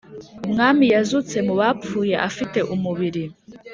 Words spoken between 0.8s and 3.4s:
yazutse mubapfuye afite umubiri